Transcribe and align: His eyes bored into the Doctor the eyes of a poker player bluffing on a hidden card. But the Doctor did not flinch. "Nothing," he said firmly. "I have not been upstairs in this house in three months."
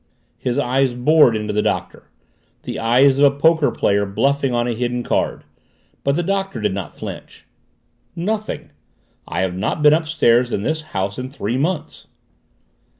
His 0.39 0.57
eyes 0.57 0.95
bored 0.95 1.35
into 1.35 1.53
the 1.53 1.61
Doctor 1.61 2.09
the 2.63 2.79
eyes 2.79 3.19
of 3.19 3.23
a 3.31 3.37
poker 3.37 3.69
player 3.69 4.03
bluffing 4.03 4.51
on 4.51 4.67
a 4.67 4.73
hidden 4.73 5.03
card. 5.03 5.43
But 6.03 6.15
the 6.15 6.23
Doctor 6.23 6.59
did 6.59 6.73
not 6.73 6.97
flinch. 6.97 7.45
"Nothing," 8.15 8.61
he 8.61 8.65
said 8.65 8.71
firmly. 8.71 8.75
"I 9.27 9.41
have 9.41 9.55
not 9.55 9.83
been 9.83 9.93
upstairs 9.93 10.51
in 10.51 10.63
this 10.63 10.81
house 10.97 11.19
in 11.19 11.29
three 11.29 11.59
months." 11.59 12.07